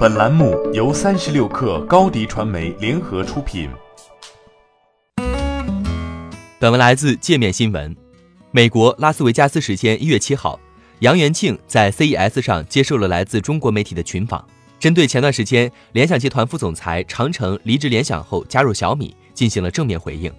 [0.00, 3.68] 本栏目由三十六氪高低传媒联合出品。
[6.58, 7.94] 本文来自界面新闻。
[8.50, 10.58] 美国拉斯维加斯时间一月七号，
[11.00, 14.42] 杨元庆在 CES 上接受了来自中国媒体的群访，
[14.78, 20.32] 针对前段时间联想集团副总裁长城离职联想后加入小米，进行了正面回应。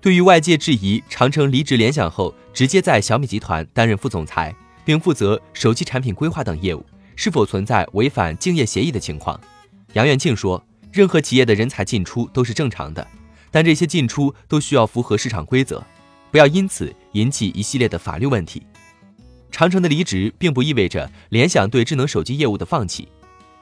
[0.00, 4.54] 对于外界质疑长城离职联想后直接在小米集团担任副总裁，
[4.84, 6.86] 并负责手机产品规划等业务，
[7.16, 9.38] 是否存在违反竞业协议的情况？
[9.94, 13.06] 杨元庆说，任何企业的人才进出都是正常的，
[13.50, 15.84] 但这些进出都需要符合市场规则，
[16.30, 18.62] 不要因此引起一系列的法律问题。
[19.50, 23.08] 长城的离职并不意味着联想对智能手机业务的放弃。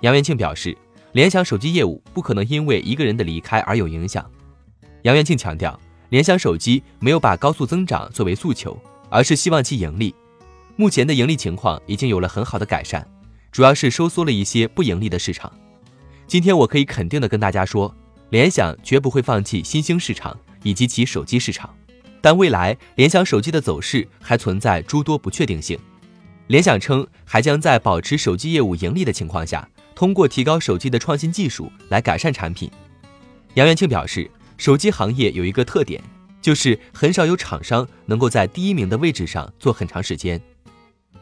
[0.00, 0.76] 杨元庆表示，
[1.12, 4.24] 联想手机业务不可能因为一个人的离开而有影响。
[5.02, 5.78] 杨元庆强调。
[6.10, 8.74] 联想手机没有把高速增长作为诉求，
[9.10, 10.14] 而是希望其盈利。
[10.74, 13.06] 目前的盈利情况已经有了很好的改善，
[13.50, 15.52] 主要是收缩了一些不盈利的市场。
[16.26, 17.94] 今天我可以肯定的跟大家说，
[18.30, 21.74] 联想绝不会放弃新兴市场以及其手机市场，
[22.20, 25.78] 但未来联想手机的走势还存在诸多不确定性。
[26.48, 32.70] 联想称，还将在保持手机业务盈利的情况下，通过提高手机的创新技术来改善产品。
[33.54, 34.30] 杨元庆表示。
[34.58, 36.02] 手机行业有一个特点，
[36.42, 40.42] 就是很少有厂商能够在第一名的位置上做很长时间。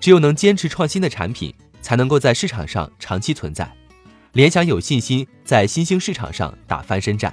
[0.01, 1.55] 只有能坚持创新的产品，
[1.87, 3.71] 才能够在市场上长期存在。
[4.33, 7.33] 联想有信心在新兴市场上打翻身战。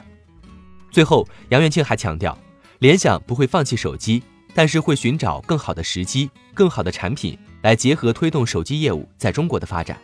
[0.91, 2.37] 最后，杨元庆还强调，
[2.77, 4.21] 联想不会放弃手机，
[4.53, 9.97] 但是会寻找更好的时机、更好的产品来结合推动手机业务在中国的发展。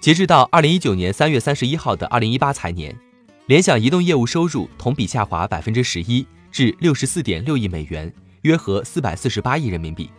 [0.00, 2.94] 截至到二零一九年三月三十一号的二零一八财年。
[3.46, 10.10] 联想移动业务收入同比下滑百分之十一，至六十四点六亿美元，约合四百四十八亿人民币，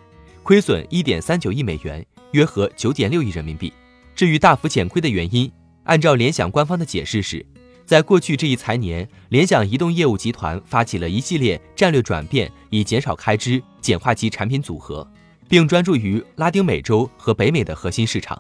[0.42, 3.72] 亏损一点三九亿美元，约合九点六亿人民币。
[4.16, 5.52] 至于大幅减亏的原因，
[5.84, 7.46] 按照联想官方的解释是，
[7.86, 15.10] 在过去这一财年，联想移动业务集团发起了一系列战略转变，以减少开支、简化其产品组合，
[15.48, 18.40] 并专注于拉丁美洲和北美的核心市场。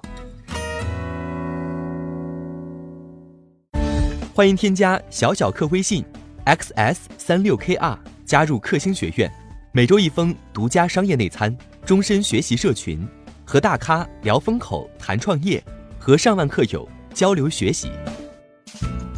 [4.34, 6.06] 欢迎添加小小客微信
[6.46, 9.30] ，xs 三六 kr，加入克星学院，
[9.74, 13.06] 每周一封独家商业内参，终身学习社群，
[13.50, 15.60] 和大咖聊风口谈创业，
[15.98, 17.90] 和上万客友交流学习。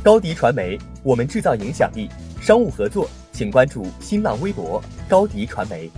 [0.02, 2.08] 高迪传媒，我们制造影响力。
[2.40, 5.92] 商务合作，请关注新浪微博高迪传媒。